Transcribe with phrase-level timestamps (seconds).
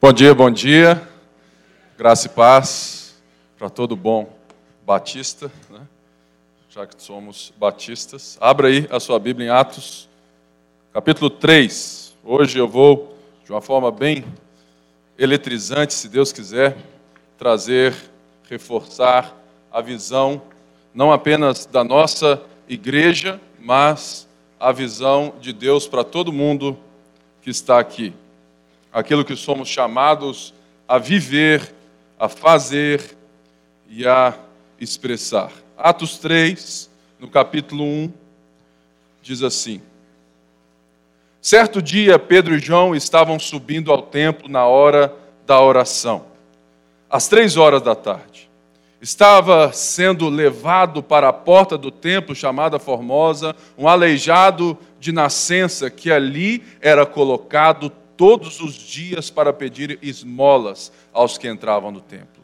[0.00, 1.08] Bom dia, bom dia.
[1.96, 3.14] Graça e paz
[3.56, 4.28] para todo bom
[4.84, 5.80] batista, né?
[6.68, 8.36] já que somos batistas.
[8.38, 10.06] Abra aí a sua Bíblia em Atos,
[10.92, 12.14] capítulo 3.
[12.22, 14.26] Hoje eu vou, de uma forma bem
[15.18, 16.76] eletrizante, se Deus quiser,
[17.38, 17.94] trazer,
[18.50, 19.34] reforçar
[19.72, 20.42] a visão,
[20.92, 24.28] não apenas da nossa igreja, mas
[24.60, 26.76] a visão de Deus para todo mundo
[27.40, 28.12] que está aqui
[28.94, 30.54] aquilo que somos chamados
[30.86, 31.74] a viver,
[32.16, 33.16] a fazer
[33.90, 34.32] e a
[34.80, 35.50] expressar.
[35.76, 36.88] Atos 3,
[37.18, 38.12] no capítulo 1,
[39.20, 39.82] diz assim:
[41.42, 45.12] Certo dia, Pedro e João estavam subindo ao templo na hora
[45.44, 46.26] da oração,
[47.10, 48.48] às três horas da tarde.
[49.02, 56.10] Estava sendo levado para a porta do templo chamada Formosa, um aleijado de nascença que
[56.10, 62.42] ali era colocado todos os dias para pedir esmolas aos que entravam no templo.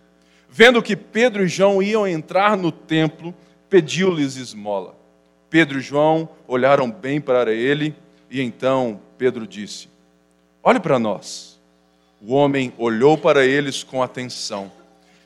[0.49, 3.35] Vendo que Pedro e João iam entrar no templo,
[3.69, 4.97] pediu-lhes esmola.
[5.49, 7.95] Pedro e João olharam bem para ele
[8.31, 9.89] e então Pedro disse:
[10.63, 11.59] Olhe para nós.
[12.21, 14.71] O homem olhou para eles com atenção,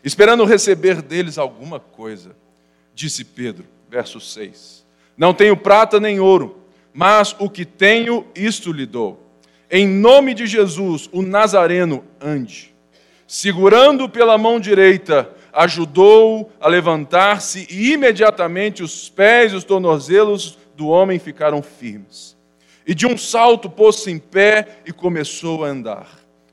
[0.04, 2.36] esperando receber deles alguma coisa.
[2.94, 4.84] Disse Pedro, verso 6:
[5.16, 9.23] Não tenho prata nem ouro, mas o que tenho, isto lhe dou
[9.70, 12.74] em nome de Jesus, o Nazareno ande.
[13.26, 20.88] Segurando pela mão direita, ajudou a levantar-se e imediatamente os pés e os tornozelos do
[20.88, 22.36] homem ficaram firmes.
[22.86, 26.08] E de um salto pôs-se em pé e começou a andar.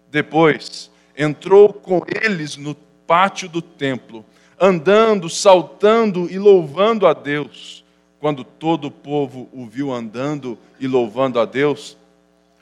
[0.10, 2.74] Depois entrou com eles no
[3.06, 4.24] pátio do templo,
[4.60, 7.84] andando, saltando e louvando a Deus.
[8.20, 11.98] Quando todo o povo o viu andando e louvando a Deus,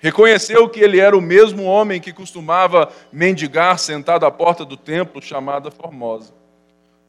[0.02, 5.22] Reconheceu que ele era o mesmo homem que costumava mendigar sentado à porta do templo
[5.22, 6.34] chamada Formosa.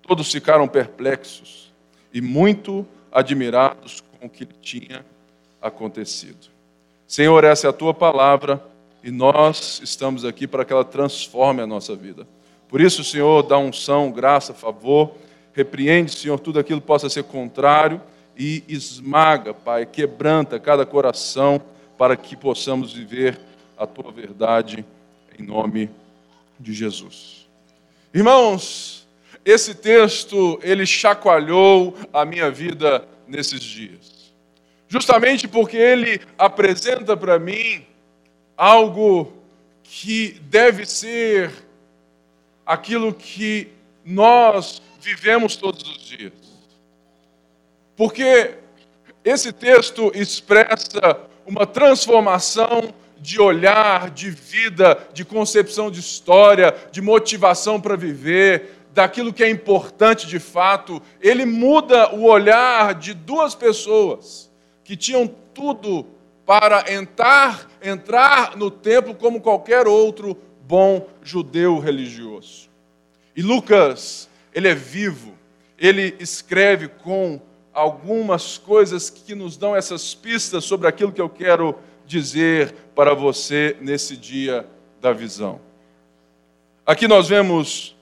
[0.02, 1.72] Todos ficaram perplexos
[2.12, 5.04] e muito admirados com o que tinha
[5.62, 6.48] acontecido.
[7.06, 8.62] Senhor, essa é a tua palavra
[9.04, 12.26] e nós estamos aqui para que ela transforme a nossa vida.
[12.68, 15.12] Por isso, Senhor, dá unção, graça, favor.
[15.52, 18.00] Repreende, Senhor, tudo aquilo que possa ser contrário
[18.36, 21.60] e esmaga, Pai, quebranta cada coração
[22.00, 23.38] para que possamos viver
[23.76, 24.82] a tua verdade
[25.38, 25.90] em nome
[26.58, 27.46] de Jesus.
[28.14, 29.06] Irmãos,
[29.44, 34.32] esse texto ele chacoalhou a minha vida nesses dias.
[34.88, 37.84] Justamente porque ele apresenta para mim
[38.56, 39.30] algo
[39.82, 41.52] que deve ser
[42.64, 43.68] aquilo que
[44.02, 46.32] nós vivemos todos os dias.
[47.94, 48.54] Porque
[49.22, 57.80] esse texto expressa uma transformação de olhar, de vida, de concepção de história, de motivação
[57.80, 61.02] para viver, daquilo que é importante de fato.
[61.20, 64.50] Ele muda o olhar de duas pessoas
[64.82, 66.06] que tinham tudo
[66.46, 70.36] para entrar, entrar no templo como qualquer outro
[70.66, 72.68] bom judeu religioso.
[73.36, 75.34] E Lucas, ele é vivo,
[75.78, 77.40] ele escreve com
[77.72, 81.76] algumas coisas que nos dão essas pistas sobre aquilo que eu quero
[82.06, 84.66] dizer para você nesse dia
[85.00, 85.60] da visão.
[86.84, 87.96] Aqui nós vemos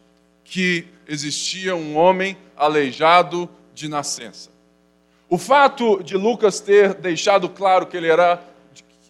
[0.44, 4.50] que existia um homem aleijado de nascença.
[5.28, 8.42] O fato de Lucas ter deixado claro que ele era,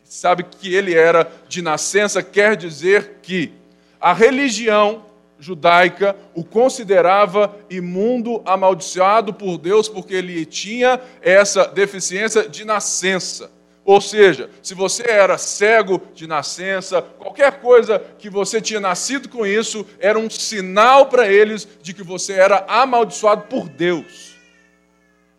[0.05, 3.53] sabe que ele era de nascença, quer dizer que
[4.01, 5.05] a religião
[5.39, 13.51] judaica o considerava imundo, amaldiçoado por Deus, porque ele tinha essa deficiência de nascença.
[13.85, 19.47] Ou seja, se você era cego de nascença, qualquer coisa que você tinha nascido com
[19.47, 24.37] isso, era um sinal para eles de que você era amaldiçoado por Deus.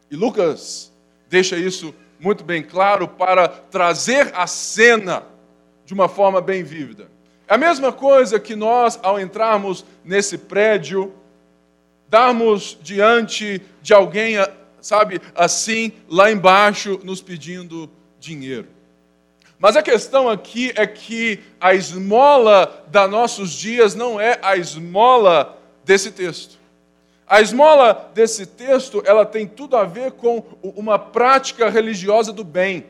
[0.09, 0.91] E Lucas
[1.29, 5.23] deixa isso muito bem claro para trazer a cena
[5.85, 7.18] de uma forma bem vívida.
[7.49, 11.11] É a mesma coisa que nós, ao entrarmos nesse prédio,
[12.07, 14.35] darmos diante de alguém,
[14.79, 18.67] sabe, assim, lá embaixo, nos pedindo dinheiro.
[19.57, 25.57] Mas a questão aqui é que a esmola da nossos dias não é a esmola
[25.83, 26.59] desse texto.
[27.25, 32.85] A esmola desse texto, ela tem tudo a ver com uma prática religiosa do bem.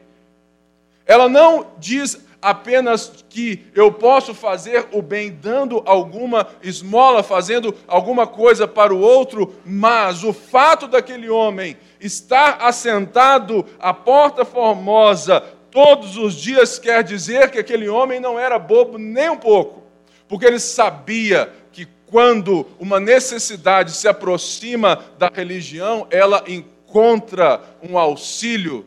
[1.05, 8.25] Ela não diz apenas que eu posso fazer o bem dando alguma esmola, fazendo alguma
[8.25, 16.17] coisa para o outro, mas o fato daquele homem estar assentado à porta formosa todos
[16.17, 19.79] os dias quer dizer que aquele homem não era bobo nem um pouco.
[20.27, 28.85] porque ele sabia que quando uma necessidade se aproxima da religião, ela encontra um auxílio,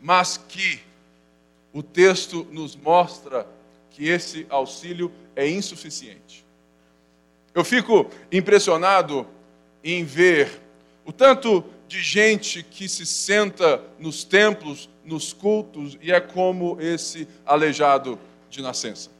[0.00, 0.80] mas que
[1.72, 3.46] o texto nos mostra
[3.90, 6.44] que esse auxílio é insuficiente.
[7.54, 9.26] Eu fico impressionado
[9.84, 10.60] em ver
[11.04, 17.28] o tanto de gente que se senta nos templos, nos cultos, e é como esse
[17.44, 18.18] aleijado
[18.48, 19.10] de nascença.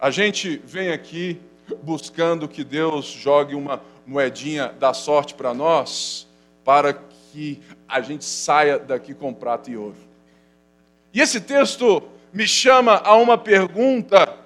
[0.00, 1.40] A gente vem aqui
[1.82, 6.26] buscando que Deus jogue uma moedinha da sorte para nós,
[6.64, 10.11] para que a gente saia daqui com prata e ouro.
[11.12, 14.36] E esse texto me chama a uma pergunta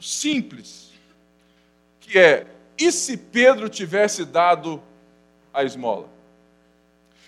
[0.00, 0.92] simples,
[2.00, 2.46] que é:
[2.78, 4.82] e se Pedro tivesse dado
[5.52, 6.08] a esmola?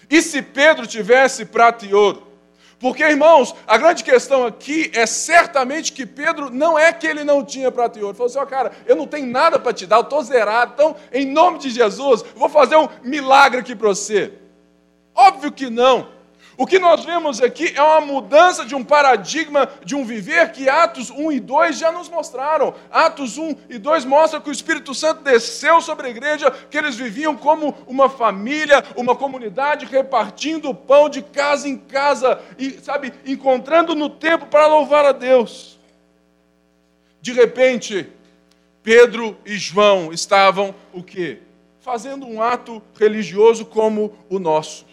[0.09, 2.27] E se Pedro tivesse prata e ouro?
[2.81, 7.45] Porque, irmãos, a grande questão aqui é certamente que Pedro não é que ele não
[7.45, 8.13] tinha prata e ouro.
[8.13, 10.23] Ele falou assim: ó, oh, cara, eu não tenho nada para te dar, eu estou
[10.23, 10.73] zerado.
[10.75, 14.33] Então, em nome de Jesus, eu vou fazer um milagre aqui para você.
[15.15, 16.18] Óbvio que não.
[16.61, 20.69] O que nós vemos aqui é uma mudança de um paradigma de um viver que
[20.69, 22.75] Atos 1 e 2 já nos mostraram.
[22.91, 26.97] Atos 1 e 2 mostra que o Espírito Santo desceu sobre a igreja, que eles
[26.97, 33.15] viviam como uma família, uma comunidade, repartindo o pão de casa em casa e, sabe,
[33.25, 35.79] encontrando no tempo para louvar a Deus.
[37.21, 38.09] De repente,
[38.83, 41.39] Pedro e João estavam o quê?
[41.79, 44.89] Fazendo um ato religioso como o nosso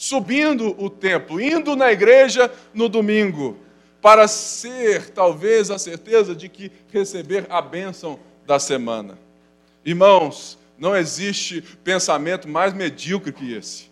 [0.00, 3.58] subindo o templo, indo na igreja no domingo,
[4.00, 9.18] para ser talvez a certeza de que receber a bênção da semana.
[9.84, 13.90] Irmãos, não existe pensamento mais medíocre que esse.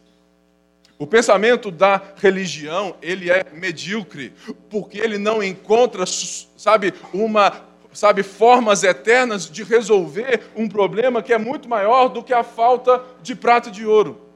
[0.99, 4.33] O pensamento da religião, ele é medíocre,
[4.71, 11.39] porque ele não encontra, sabe, uma, sabe, formas eternas de resolver um problema que é
[11.39, 14.28] muito maior do que a falta de prata de ouro.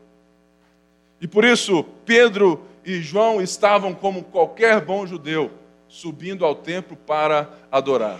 [1.22, 5.52] E por isso, Pedro e João estavam como qualquer bom judeu,
[5.86, 8.18] subindo ao templo para adorar.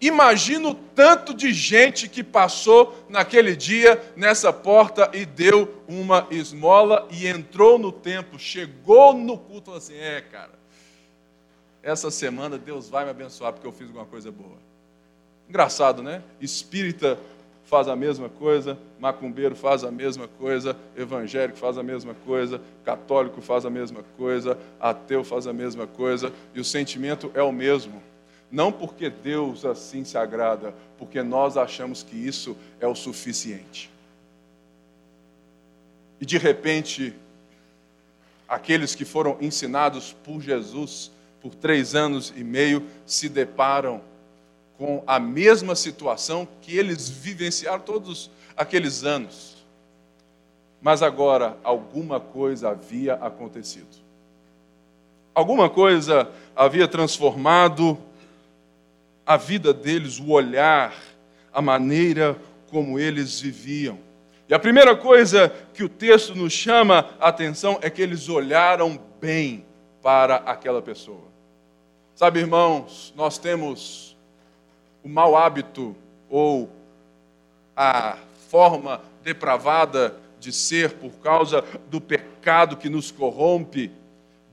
[0.00, 7.06] Imagina o tanto de gente que passou naquele dia nessa porta e deu uma esmola
[7.10, 10.52] e entrou no templo, chegou no culto e falou assim: É, cara,
[11.82, 14.56] essa semana Deus vai me abençoar porque eu fiz alguma coisa boa.
[15.48, 16.22] Engraçado, né?
[16.40, 17.18] Espírita
[17.68, 23.42] faz a mesma coisa, macumbeiro faz a mesma coisa, evangélico faz a mesma coisa, católico
[23.42, 28.02] faz a mesma coisa, ateu faz a mesma coisa, e o sentimento é o mesmo.
[28.50, 33.90] Não porque Deus assim se agrada, porque nós achamos que isso é o suficiente.
[36.18, 37.14] E de repente,
[38.48, 41.10] aqueles que foram ensinados por Jesus
[41.42, 44.00] por três anos e meio se deparam
[44.78, 49.56] com a mesma situação que eles vivenciaram todos aqueles anos.
[50.80, 53.98] Mas agora alguma coisa havia acontecido.
[55.34, 57.98] Alguma coisa havia transformado
[59.26, 60.94] a vida deles, o olhar,
[61.52, 62.36] a maneira
[62.70, 63.98] como eles viviam.
[64.48, 68.98] E a primeira coisa que o texto nos chama a atenção é que eles olharam
[69.20, 69.66] bem
[70.00, 71.26] para aquela pessoa.
[72.14, 74.07] Sabe, irmãos, nós temos
[75.08, 75.96] o mau hábito
[76.28, 76.68] ou
[77.74, 78.18] a
[78.50, 83.90] forma depravada de ser por causa do pecado que nos corrompe,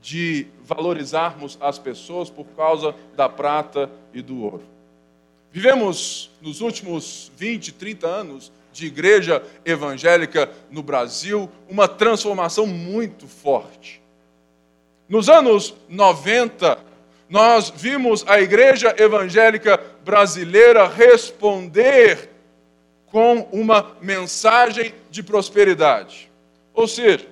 [0.00, 4.62] de valorizarmos as pessoas por causa da prata e do ouro.
[5.52, 14.00] Vivemos nos últimos 20, 30 anos de igreja evangélica no Brasil uma transformação muito forte.
[15.06, 16.78] Nos anos 90,
[17.28, 22.30] nós vimos a igreja evangélica brasileira responder
[23.06, 26.30] com uma mensagem de prosperidade.
[26.72, 27.26] Ou seja,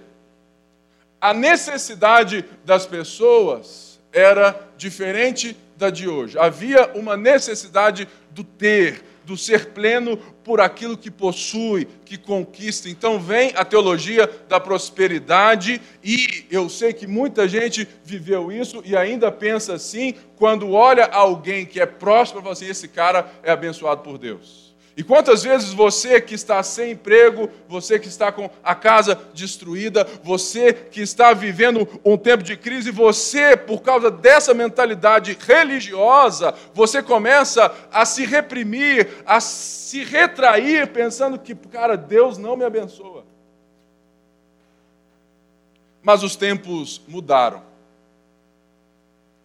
[1.21, 6.39] a necessidade das pessoas era diferente da de hoje.
[6.39, 12.89] Havia uma necessidade do ter, do ser pleno por aquilo que possui, que conquista.
[12.89, 18.97] Então vem a teologia da prosperidade e eu sei que muita gente viveu isso e
[18.97, 24.03] ainda pensa assim quando olha alguém que é próspero, fala assim, esse cara é abençoado
[24.03, 24.64] por Deus.
[24.97, 30.05] E quantas vezes você que está sem emprego, você que está com a casa destruída,
[30.23, 37.03] você que está vivendo um tempo de crise, você, por causa dessa mentalidade religiosa, você
[37.03, 43.25] começa a se reprimir, a se retrair, pensando que, cara, Deus não me abençoa.
[46.01, 47.63] Mas os tempos mudaram.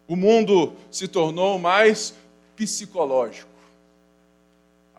[0.06, 2.14] O mundo se tornou mais
[2.54, 3.49] psicológico.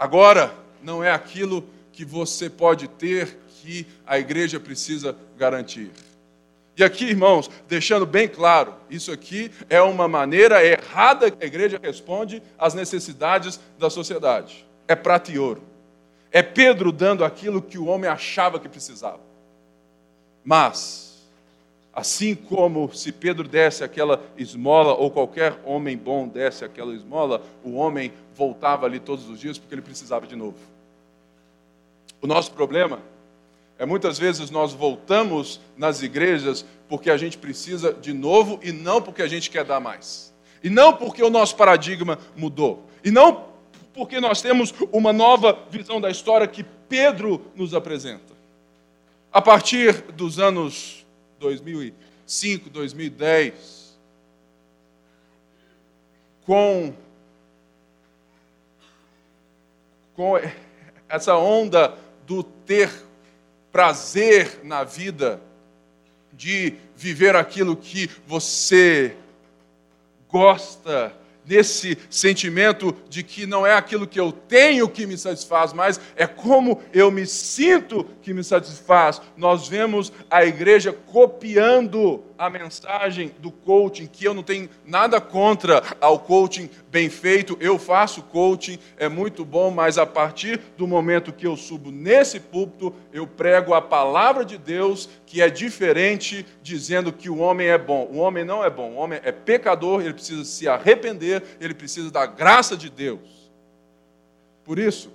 [0.02, 5.92] Agora, não é aquilo que você pode ter que a igreja precisa garantir.
[6.76, 11.80] E aqui, irmãos, deixando bem claro, isso aqui é uma maneira errada que a igreja
[11.80, 14.66] responde às necessidades da sociedade.
[14.88, 15.62] É prata e ouro.
[16.32, 19.22] É Pedro dando aquilo que o homem achava que precisava.
[20.44, 21.11] Mas,
[21.94, 27.74] assim como se Pedro desse aquela esmola, ou qualquer homem bom desse aquela esmola, o
[27.74, 30.58] homem voltava ali todos os dias porque ele precisava de novo.
[32.22, 33.00] O nosso problema
[33.78, 39.02] é muitas vezes nós voltamos nas igrejas porque a gente precisa de novo e não
[39.02, 40.32] porque a gente quer dar mais.
[40.64, 42.86] E não porque o nosso paradigma mudou.
[43.04, 43.46] E não
[43.94, 48.34] porque nós temos uma nova visão da história que Pedro nos apresenta.
[49.34, 51.01] A partir dos anos
[51.42, 53.98] 2005, 2010,
[56.46, 56.94] com,
[60.14, 60.34] com
[61.10, 62.92] essa onda do ter
[63.72, 65.42] prazer na vida,
[66.32, 69.18] de viver aquilo que você
[70.30, 71.12] gosta,
[71.52, 76.26] nesse sentimento de que não é aquilo que eu tenho que me satisfaz, mas é
[76.26, 79.22] como eu me sinto que me satisfaz.
[79.36, 85.84] Nós vemos a igreja copiando a mensagem do coaching, que eu não tenho nada contra
[86.02, 91.32] ao coaching bem feito, eu faço coaching, é muito bom, mas a partir do momento
[91.32, 97.14] que eu subo nesse púlpito, eu prego a palavra de Deus, que é diferente, dizendo
[97.14, 98.10] que o homem é bom.
[98.12, 102.10] O homem não é bom, o homem é pecador, ele precisa se arrepender, ele precisa
[102.10, 103.52] da graça de Deus.
[104.64, 105.14] Por isso,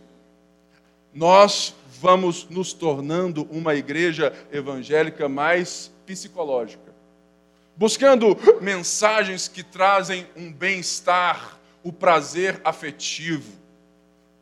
[1.13, 6.95] nós vamos nos tornando uma igreja evangélica mais psicológica
[7.77, 13.53] buscando mensagens que trazem um bem-estar, o prazer afetivo,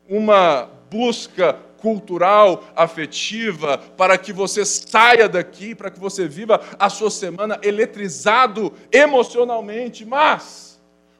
[0.07, 7.11] uma busca cultural, afetiva, para que você saia daqui, para que você viva a sua
[7.11, 10.74] semana eletrizado emocionalmente, mas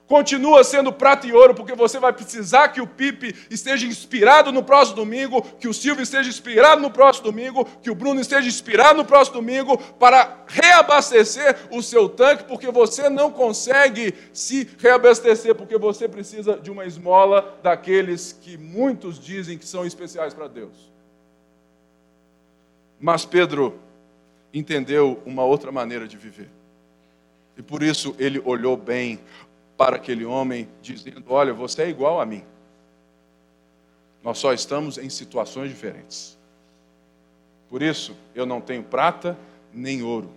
[0.07, 4.61] Continua sendo prata e ouro, porque você vai precisar que o Pipe esteja inspirado no
[4.61, 8.97] próximo domingo, que o Silvio esteja inspirado no próximo domingo, que o Bruno esteja inspirado
[8.97, 15.77] no próximo domingo, para reabastecer o seu tanque, porque você não consegue se reabastecer, porque
[15.77, 20.93] você precisa de uma esmola daqueles que muitos dizem que são especiais para Deus.
[22.99, 23.79] Mas Pedro
[24.53, 26.49] entendeu uma outra maneira de viver.
[27.57, 29.19] E por isso ele olhou bem
[29.77, 32.43] para aquele homem, dizendo: Olha, você é igual a mim.
[34.23, 36.37] Nós só estamos em situações diferentes.
[37.69, 39.37] Por isso, eu não tenho prata
[39.73, 40.31] nem ouro.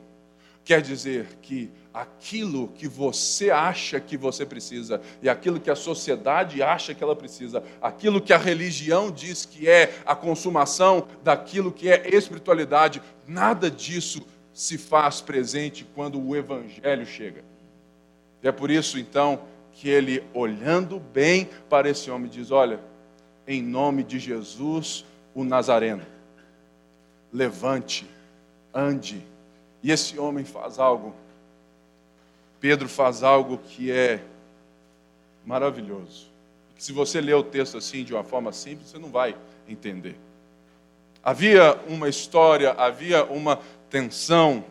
[0.64, 6.62] Quer dizer que aquilo que você acha que você precisa e aquilo que a sociedade
[6.62, 11.88] acha que ela precisa, aquilo que a religião diz que é a consumação daquilo que
[11.88, 17.42] é espiritualidade, nada disso se faz presente quando o evangelho chega.
[18.42, 19.40] E é por isso, então,
[19.72, 22.80] que ele, olhando bem para esse homem, diz: Olha,
[23.46, 25.04] em nome de Jesus,
[25.34, 26.04] o Nazareno,
[27.32, 28.06] levante,
[28.74, 29.22] ande.
[29.82, 31.14] E esse homem faz algo,
[32.60, 34.20] Pedro faz algo que é
[35.46, 36.26] maravilhoso.
[36.76, 39.36] Se você ler o texto assim, de uma forma simples, você não vai
[39.68, 40.16] entender.
[41.22, 44.64] Havia uma história, havia uma tensão,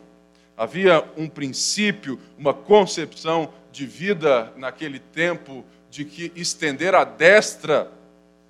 [0.56, 7.92] havia um princípio, uma concepção de vida naquele tempo de que estender a destra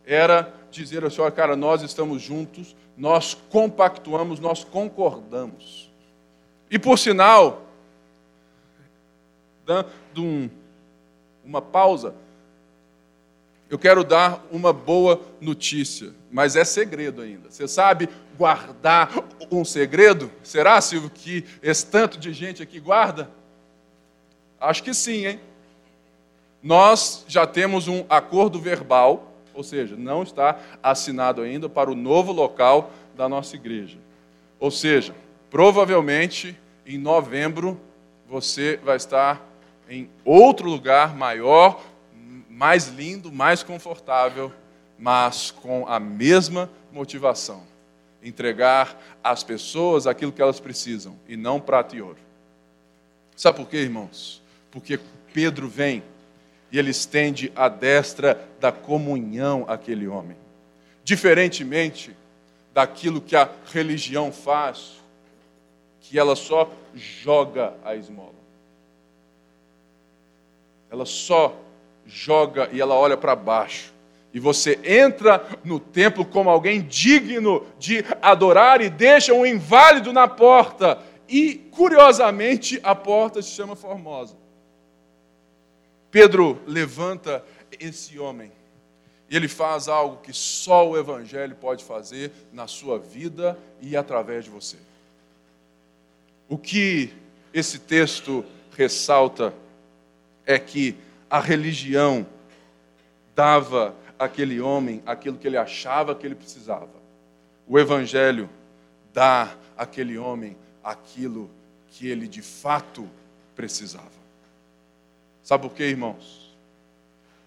[0.06, 5.92] era dizer ao Senhor, cara, nós estamos juntos, nós compactuamos, nós concordamos.
[6.70, 7.66] E por sinal,
[9.66, 10.50] dando um,
[11.44, 12.14] uma pausa,
[13.70, 17.52] eu quero dar uma boa notícia, mas é segredo ainda.
[17.52, 18.08] Você sabe
[18.38, 19.12] guardar
[19.52, 20.32] um segredo?
[20.42, 23.30] Será, Silvio, que esse tanto de gente aqui guarda?
[24.60, 25.40] Acho que sim, hein?
[26.62, 32.32] Nós já temos um acordo verbal, ou seja, não está assinado ainda para o novo
[32.32, 33.98] local da nossa igreja.
[34.60, 35.16] Ou seja,
[35.50, 37.80] provavelmente em novembro
[38.28, 39.46] você vai estar
[39.90, 41.82] em outro lugar maior,
[42.50, 44.52] mais lindo, mais confortável,
[44.98, 47.64] mas com a mesma motivação:
[48.22, 52.18] entregar às pessoas aquilo que elas precisam e não prata e ouro.
[53.36, 54.42] Sabe por quê, irmãos?
[54.80, 55.00] Porque
[55.34, 56.04] Pedro vem
[56.72, 60.38] e ele estende a destra da comunhão àquele homem.
[61.04, 62.16] Diferentemente
[62.76, 65.02] daquilo que a religião faz,
[66.00, 68.36] que ela só joga a esmola.
[70.92, 71.56] Ela só
[72.06, 73.92] joga e ela olha para baixo.
[74.32, 80.28] E você entra no templo como alguém digno de adorar e deixa um inválido na
[80.28, 81.00] porta.
[81.28, 84.36] E, curiosamente, a porta se chama Formosa.
[86.18, 87.46] Pedro levanta
[87.80, 88.52] esse homem
[89.30, 94.46] e ele faz algo que só o Evangelho pode fazer na sua vida e através
[94.46, 94.78] de você.
[96.50, 97.14] O que
[97.54, 98.44] esse texto
[98.76, 99.54] ressalta
[100.44, 100.96] é que
[101.30, 102.26] a religião
[103.36, 106.90] dava àquele homem aquilo que ele achava que ele precisava.
[107.68, 108.50] O Evangelho
[109.14, 111.48] dá àquele homem aquilo
[111.90, 113.08] que ele de fato
[113.56, 114.18] precisava.
[115.48, 116.54] Sabe por quê, irmãos?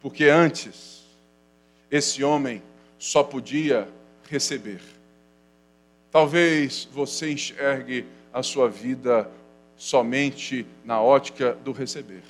[0.00, 1.04] Porque antes,
[1.90, 2.62] esse homem
[2.99, 3.87] só podia
[4.26, 4.80] receber.
[6.11, 9.30] Talvez você enxergue a sua vida
[9.76, 12.23] somente na ótica do receber.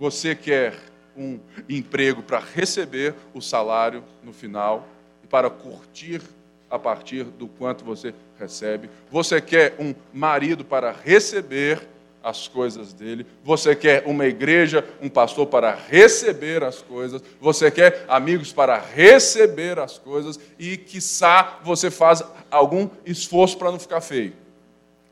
[0.00, 0.80] Você quer
[1.16, 1.38] um
[1.68, 4.88] emprego para receber o salário no final
[5.22, 6.20] e para curtir
[6.68, 8.90] a partir do quanto você recebe.
[9.12, 11.93] Você quer um marido para receber
[12.24, 13.26] as coisas dele.
[13.44, 17.22] Você quer uma igreja, um pastor para receber as coisas.
[17.38, 20.40] Você quer amigos para receber as coisas.
[20.58, 24.32] E, quiçá, você faz algum esforço para não ficar feio.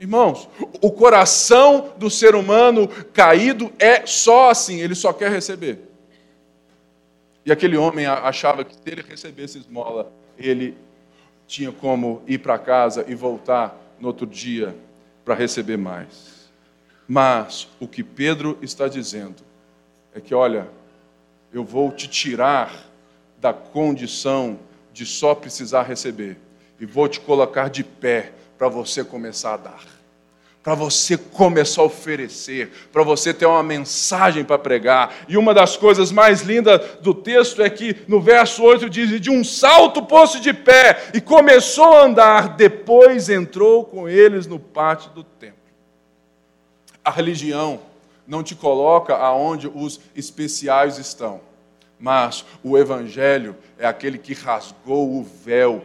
[0.01, 0.49] Irmãos,
[0.81, 5.79] o coração do ser humano caído é só assim, ele só quer receber.
[7.45, 10.77] E aquele homem achava que se ele recebesse esmola, ele
[11.47, 14.75] tinha como ir para casa e voltar no outro dia
[15.25, 16.42] para receber mais.
[17.15, 19.43] Mas o que Pedro está dizendo
[20.15, 20.67] é que, olha,
[21.53, 22.87] eu vou te tirar
[23.39, 24.59] da condição
[24.95, 26.39] de só precisar receber
[26.81, 29.85] e vou te colocar de pé para você começar a dar
[30.63, 35.13] para você começar a oferecer, para você ter uma mensagem para pregar.
[35.29, 39.19] E uma das coisas mais lindas do texto é que no verso 8 diz: e
[39.19, 44.61] de um salto pôs-se de pé e começou a andar, depois entrou com eles no
[44.61, 45.62] pátio do templo.
[47.05, 47.81] A religião
[48.27, 51.41] não te coloca aonde os especiais estão,
[51.99, 55.85] mas o evangelho é aquele que rasgou o véu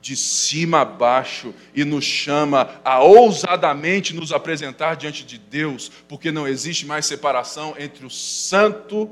[0.00, 6.30] de cima a baixo e nos chama a ousadamente nos apresentar diante de Deus, porque
[6.30, 9.10] não existe mais separação entre o santo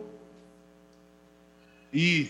[1.92, 2.28] e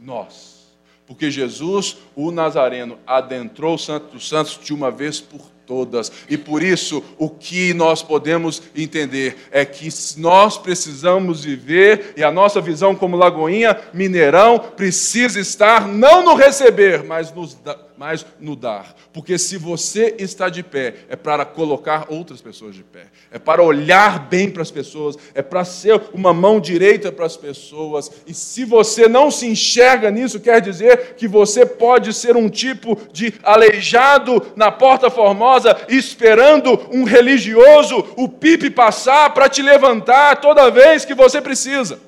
[0.00, 0.66] nós.
[1.06, 6.12] Porque Jesus, o Nazareno, adentrou o Santo dos Santos de uma vez por todas.
[6.28, 12.30] E por isso, o que nós podemos entender é que nós precisamos viver, e a
[12.30, 17.56] nossa visão como Lagoinha Mineirão precisa estar não no receber, mas nos
[17.96, 18.94] mas no dar.
[19.12, 23.62] Porque se você está de pé, é para colocar outras pessoas de pé, é para
[23.62, 28.10] olhar bem para as pessoas, é para ser uma mão direita para as pessoas.
[28.26, 32.98] E se você não se enxerga nisso, quer dizer que você pode ser um tipo
[33.12, 35.55] de aleijado na porta formosa,
[35.88, 42.00] esperando um religioso, o pipe passar para te levantar toda vez que você precisa.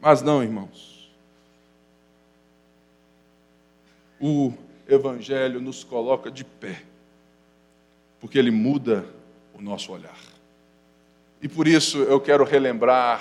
[0.00, 0.92] Mas não, irmãos.
[4.22, 4.52] o
[4.86, 6.80] Evangelho nos coloca de pé,
[8.20, 9.04] porque ele muda
[9.52, 10.16] o nosso olhar.
[11.42, 13.20] E por isso eu quero relembrar,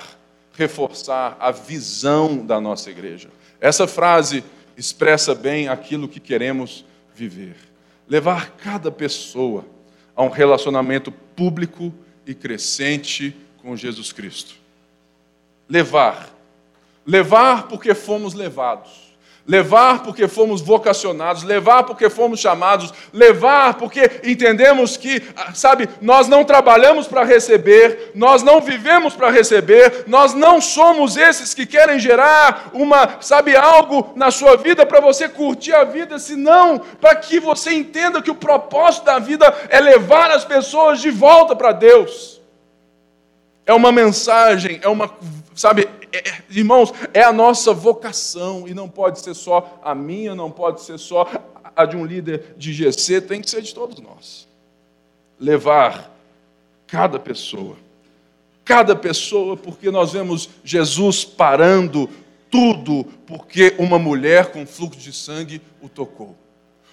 [0.54, 3.30] reforçar a visão da nossa igreja.
[3.60, 4.44] Essa frase
[4.78, 6.86] expressa bem aquilo que queremos
[7.16, 7.56] viver.
[8.12, 9.66] Levar cada pessoa
[10.14, 11.94] a um relacionamento público
[12.28, 14.56] e crescente com Jesus Cristo.
[15.70, 16.30] Levar.
[17.06, 19.11] Levar porque fomos levados
[19.48, 25.22] levar porque fomos vocacionados, levar porque fomos chamados, levar porque entendemos que,
[25.54, 31.54] sabe, nós não trabalhamos para receber, nós não vivemos para receber, nós não somos esses
[31.54, 36.80] que querem gerar uma, sabe, algo na sua vida para você curtir a vida, senão
[37.00, 41.56] para que você entenda que o propósito da vida é levar as pessoas de volta
[41.56, 42.40] para Deus.
[43.66, 45.10] É uma mensagem, é uma,
[45.56, 50.36] sabe, é, é, irmãos, é a nossa vocação e não pode ser só a minha,
[50.36, 51.28] não pode ser só
[51.76, 54.48] a de um líder de GC, tem que ser de todos nós.
[55.40, 56.12] Levar
[56.88, 57.76] cada pessoa,
[58.64, 62.10] cada pessoa, porque nós vemos Jesus parando
[62.50, 66.36] tudo, porque uma mulher com fluxo de sangue o tocou.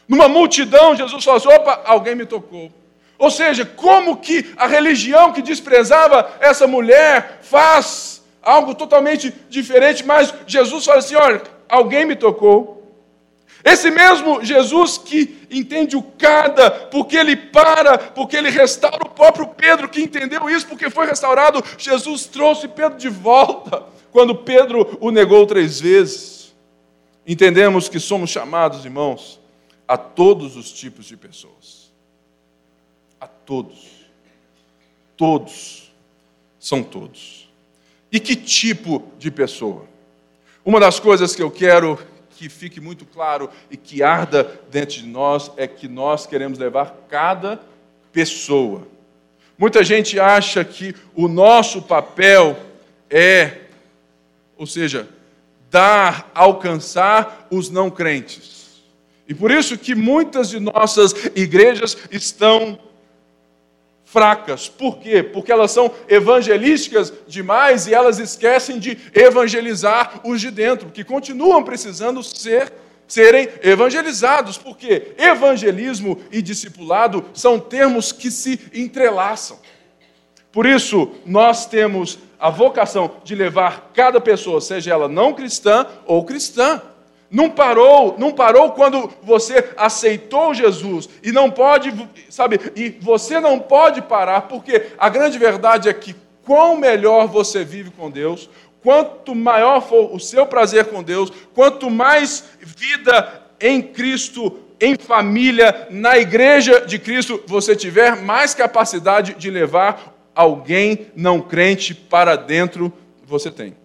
[0.06, 2.72] Numa multidão, Jesus falou assim: opa, alguém me tocou.
[3.18, 8.17] Ou seja, como que a religião que desprezava essa mulher faz
[8.48, 12.78] algo totalmente diferente, mas Jesus fala assim: olha, alguém me tocou.
[13.62, 19.48] Esse mesmo Jesus que entende o cada, porque ele para, porque ele restaura o próprio
[19.48, 25.10] Pedro, que entendeu isso, porque foi restaurado, Jesus trouxe Pedro de volta, quando Pedro o
[25.10, 26.54] negou três vezes.
[27.26, 29.38] Entendemos que somos chamados, irmãos,
[29.86, 31.92] a todos os tipos de pessoas.
[33.20, 34.06] A todos.
[35.16, 35.92] Todos.
[36.58, 37.47] São todos.
[38.10, 39.84] E que tipo de pessoa?
[40.64, 41.98] Uma das coisas que eu quero
[42.30, 47.06] que fique muito claro e que arda dentro de nós é que nós queremos levar
[47.08, 47.60] cada
[48.12, 48.86] pessoa.
[49.58, 52.56] Muita gente acha que o nosso papel
[53.10, 53.62] é,
[54.56, 55.08] ou seja,
[55.70, 58.82] dar, alcançar os não crentes.
[59.28, 62.78] E por isso que muitas de nossas igrejas estão
[64.10, 64.68] fracas.
[64.68, 65.22] Por quê?
[65.22, 71.62] Porque elas são evangelísticas demais e elas esquecem de evangelizar os de dentro, que continuam
[71.62, 72.72] precisando ser
[73.06, 79.58] serem evangelizados, porque evangelismo e discipulado são termos que se entrelaçam.
[80.52, 86.24] Por isso, nós temos a vocação de levar cada pessoa, seja ela não cristã ou
[86.24, 86.82] cristã,
[87.30, 91.92] não parou, não parou quando você aceitou Jesus e não pode,
[92.30, 97.64] sabe, e você não pode parar, porque a grande verdade é que quão melhor você
[97.64, 98.48] vive com Deus,
[98.82, 105.88] quanto maior for o seu prazer com Deus, quanto mais vida em Cristo, em família,
[105.90, 112.90] na igreja de Cristo você tiver, mais capacidade de levar alguém não crente para dentro
[113.26, 113.76] você tem.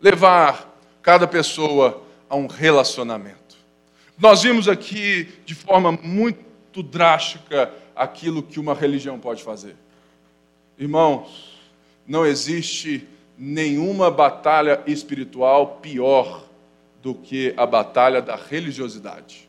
[0.00, 2.01] Levar cada pessoa
[2.32, 3.58] a um relacionamento.
[4.16, 9.76] Nós vimos aqui de forma muito drástica aquilo que uma religião pode fazer.
[10.78, 11.60] Irmãos,
[12.06, 16.46] não existe nenhuma batalha espiritual pior
[17.02, 19.46] do que a batalha da religiosidade.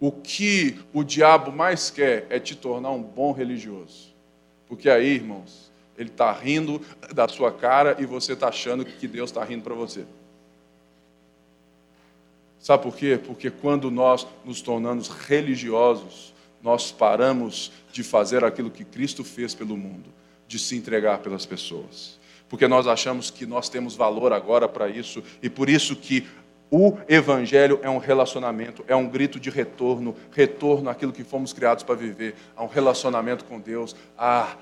[0.00, 4.14] O que o diabo mais quer é te tornar um bom religioso.
[4.66, 6.80] Porque aí, irmãos, ele está rindo
[7.12, 10.06] da sua cara e você está achando que Deus está rindo para você.
[12.68, 13.18] Sabe por quê?
[13.26, 19.74] Porque quando nós nos tornamos religiosos, nós paramos de fazer aquilo que Cristo fez pelo
[19.74, 20.10] mundo,
[20.46, 22.18] de se entregar pelas pessoas.
[22.46, 26.28] Porque nós achamos que nós temos valor agora para isso, e por isso que
[26.70, 31.82] o Evangelho é um relacionamento, é um grito de retorno, retorno àquilo que fomos criados
[31.82, 34.58] para viver, a um relacionamento com Deus, a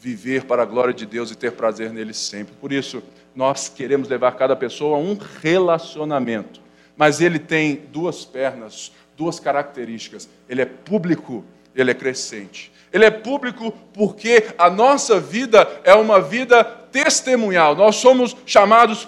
[0.00, 2.56] viver para a glória de Deus e ter prazer nele sempre.
[2.56, 3.00] Por isso,
[3.36, 6.65] nós queremos levar cada pessoa a um relacionamento
[6.96, 10.28] mas ele tem duas pernas, duas características.
[10.48, 12.72] Ele é público, ele é crescente.
[12.92, 17.74] Ele é público porque a nossa vida é uma vida testemunhal.
[17.74, 19.06] Nós somos chamados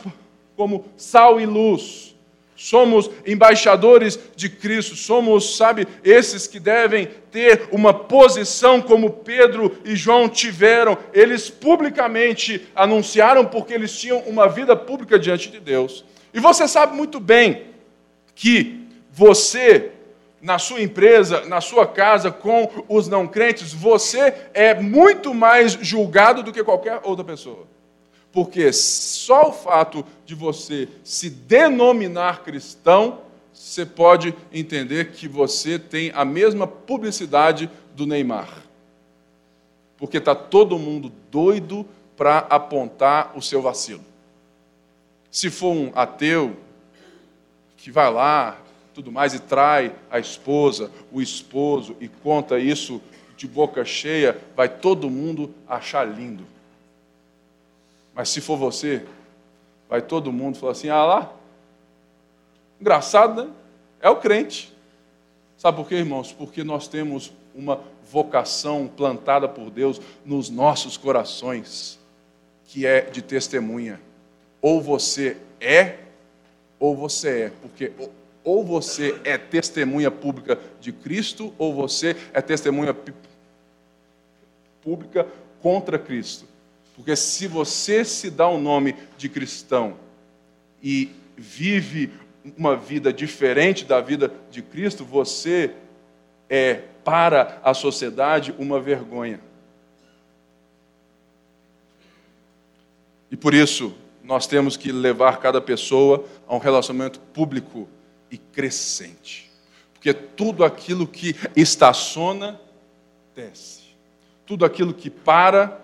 [0.57, 2.09] como sal e luz.
[2.55, 9.95] Somos embaixadores de Cristo, somos, sabe, esses que devem ter uma posição como Pedro e
[9.95, 10.99] João tiveram.
[11.13, 16.05] Eles publicamente anunciaram porque eles tinham uma vida pública diante de Deus.
[16.35, 17.69] E você sabe muito bem
[18.39, 19.91] que você,
[20.41, 26.45] na sua empresa, na sua casa, com os não crentes, você é muito mais julgado
[26.45, 27.67] do que qualquer outra pessoa.
[28.31, 33.23] Porque só o fato de você se denominar cristão,
[33.53, 38.63] você pode entender que você tem a mesma publicidade do Neymar.
[39.97, 41.85] Porque está todo mundo doido
[42.17, 44.05] para apontar o seu vacilo.
[45.29, 46.57] Se for um ateu,
[47.79, 48.59] que vai lá,
[48.93, 53.01] tudo mais, e trai a esposa, o esposo, e conta isso
[53.37, 56.45] de boca cheia, vai todo mundo achar lindo.
[58.13, 59.07] Mas se for você,
[59.89, 61.33] vai todo mundo falar assim: ah lá,
[62.81, 63.51] engraçado, né?
[64.01, 64.73] É o crente.
[65.57, 66.33] Sabe por quê, irmãos?
[66.33, 71.99] Porque nós temos uma vocação plantada por Deus nos nossos corações,
[72.67, 74.01] que é de testemunha.
[74.61, 75.99] Ou você é
[76.79, 77.93] ou você é, porque
[78.45, 82.97] ou você é testemunha pública de Cristo, ou você é testemunha
[84.83, 85.27] pública
[85.61, 86.47] contra Cristo.
[86.97, 89.97] Porque se você se dá o um nome de cristão
[90.83, 92.11] e vive
[92.57, 95.75] uma vida diferente da vida de Cristo, você
[96.49, 99.41] é para a sociedade uma vergonha.
[103.31, 103.95] E por isso,
[104.29, 107.89] nós temos que levar cada pessoa a um relacionamento público
[108.31, 109.51] e crescente.
[109.95, 112.61] Porque tudo aquilo que estaciona,
[113.35, 113.85] desce.
[114.45, 115.81] Tudo aquilo que para,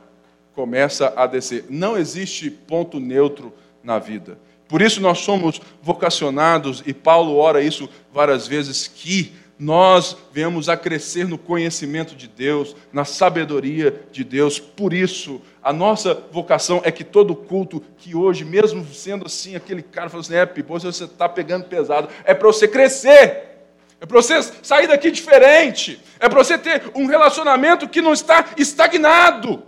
[0.54, 1.64] começa a descer.
[1.70, 3.50] Não existe ponto neutro
[3.82, 4.38] na vida.
[4.68, 10.76] Por isso nós somos vocacionados, e Paulo ora isso várias vezes, que nós venhamos a
[10.76, 14.58] crescer no conhecimento de Deus, na sabedoria de Deus.
[14.58, 19.82] Por isso, a nossa vocação é que todo culto, que hoje, mesmo sendo assim, aquele
[19.82, 23.50] cara falou assim: é, Pipo, você está pegando pesado, é para você crescer.
[23.98, 25.98] É para você sair daqui diferente.
[26.20, 29.62] É para você ter um relacionamento que não está estagnado.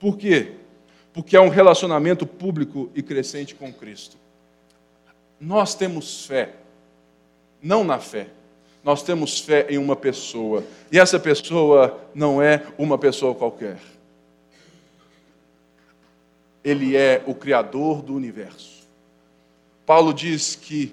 [0.00, 0.54] Por quê?
[1.12, 4.16] Porque é um relacionamento público e crescente com Cristo.
[5.40, 6.54] Nós temos fé
[7.62, 8.26] não na fé.
[8.82, 13.76] Nós temos fé em uma pessoa, e essa pessoa não é uma pessoa qualquer.
[16.62, 18.86] Ele é o Criador do universo.
[19.86, 20.92] Paulo diz que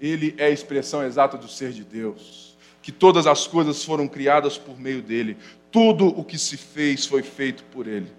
[0.00, 4.56] ele é a expressão exata do ser de Deus, que todas as coisas foram criadas
[4.56, 5.36] por meio dele,
[5.70, 8.10] tudo o que se fez foi feito por ele.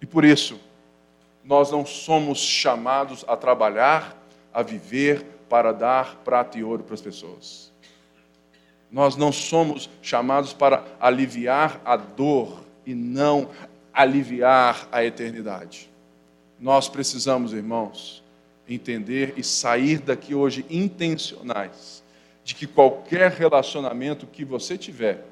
[0.00, 0.58] E por isso,
[1.44, 4.16] nós não somos chamados a trabalhar,
[4.52, 7.72] a viver, para dar prata e ouro para as pessoas.
[8.90, 13.48] Nós não somos chamados para aliviar a dor e não
[13.98, 15.90] aliviar a eternidade.
[16.60, 18.22] Nós precisamos, irmãos,
[18.68, 22.00] entender e sair daqui hoje intencionais
[22.44, 25.24] de que qualquer relacionamento que você tiver,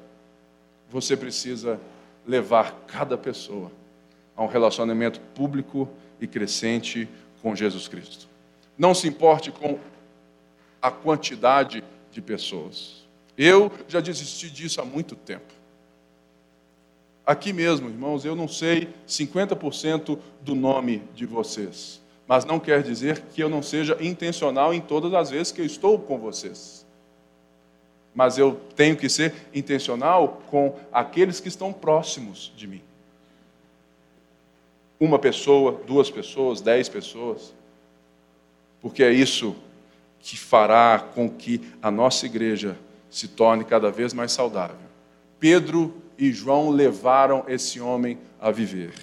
[0.89, 1.79] você precisa
[2.27, 3.71] levar cada pessoa
[4.35, 5.87] a um relacionamento público
[6.19, 7.07] e crescente
[7.41, 8.27] com Jesus Cristo.
[8.77, 9.79] Não se importe com
[10.81, 13.07] a quantidade de pessoas.
[13.37, 15.56] Eu já desisti disso há muito tempo.
[17.27, 23.19] Aqui mesmo, irmãos, eu não sei 50% do nome de vocês, mas não quer dizer
[23.33, 26.85] que eu não seja intencional em todas as vezes que eu estou com vocês.
[28.15, 32.81] Mas eu tenho que ser intencional com aqueles que estão próximos de mim.
[34.97, 37.53] Uma pessoa, duas pessoas, dez pessoas.
[38.81, 39.53] Porque é isso
[40.21, 42.77] que fará com que a nossa igreja
[43.09, 44.77] se torne cada vez mais saudável.
[45.41, 48.93] Pedro e João levaram esse homem a viver.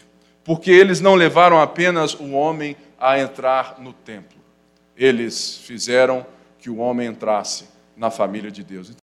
[0.42, 4.38] Porque eles não levaram apenas o homem a entrar no templo,
[4.96, 6.26] eles fizeram
[6.58, 8.90] que o homem entrasse na família de Deus.